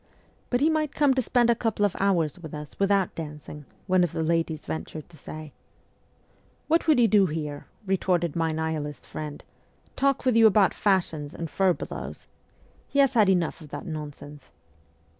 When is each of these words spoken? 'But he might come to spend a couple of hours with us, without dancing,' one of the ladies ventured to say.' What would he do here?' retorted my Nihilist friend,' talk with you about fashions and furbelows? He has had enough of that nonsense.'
'But 0.49 0.61
he 0.61 0.69
might 0.71 0.95
come 0.95 1.13
to 1.13 1.21
spend 1.21 1.51
a 1.51 1.55
couple 1.55 1.85
of 1.85 1.95
hours 1.99 2.39
with 2.39 2.55
us, 2.55 2.79
without 2.79 3.13
dancing,' 3.13 3.65
one 3.85 4.03
of 4.03 4.13
the 4.13 4.23
ladies 4.23 4.61
ventured 4.61 5.07
to 5.09 5.15
say.' 5.15 5.53
What 6.67 6.87
would 6.87 6.97
he 6.97 7.05
do 7.05 7.27
here?' 7.27 7.67
retorted 7.85 8.35
my 8.35 8.51
Nihilist 8.51 9.05
friend,' 9.05 9.43
talk 9.95 10.25
with 10.25 10.35
you 10.35 10.47
about 10.47 10.73
fashions 10.73 11.35
and 11.35 11.51
furbelows? 11.51 12.25
He 12.87 12.97
has 12.97 13.13
had 13.13 13.29
enough 13.29 13.61
of 13.61 13.69
that 13.69 13.85
nonsense.' 13.85 14.51